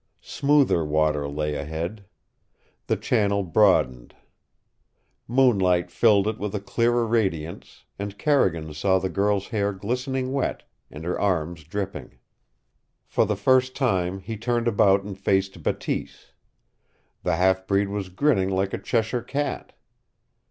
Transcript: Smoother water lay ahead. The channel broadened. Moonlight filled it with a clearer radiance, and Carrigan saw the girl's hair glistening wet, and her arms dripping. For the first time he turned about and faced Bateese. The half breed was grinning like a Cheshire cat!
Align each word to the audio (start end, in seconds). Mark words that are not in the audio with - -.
Smoother 0.19 0.83
water 0.83 1.29
lay 1.29 1.53
ahead. 1.53 2.05
The 2.87 2.97
channel 2.97 3.43
broadened. 3.43 4.15
Moonlight 5.27 5.91
filled 5.91 6.27
it 6.27 6.39
with 6.39 6.55
a 6.55 6.59
clearer 6.59 7.05
radiance, 7.05 7.85
and 7.99 8.17
Carrigan 8.17 8.73
saw 8.73 8.97
the 8.97 9.09
girl's 9.09 9.49
hair 9.49 9.71
glistening 9.73 10.33
wet, 10.33 10.63
and 10.89 11.05
her 11.05 11.19
arms 11.19 11.65
dripping. 11.65 12.17
For 13.05 13.27
the 13.27 13.35
first 13.37 13.75
time 13.75 14.17
he 14.21 14.37
turned 14.37 14.67
about 14.67 15.03
and 15.03 15.15
faced 15.15 15.61
Bateese. 15.61 16.31
The 17.21 17.35
half 17.35 17.67
breed 17.67 17.89
was 17.89 18.09
grinning 18.09 18.49
like 18.49 18.73
a 18.73 18.79
Cheshire 18.79 19.21
cat! 19.21 19.71